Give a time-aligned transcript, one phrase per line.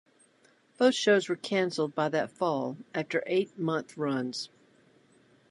[0.79, 4.49] Both shows were canceled by that fall after eight-month runs.